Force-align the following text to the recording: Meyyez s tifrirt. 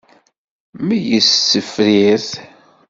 Meyyez 0.85 1.25
s 1.31 1.39
tifrirt. 1.49 2.29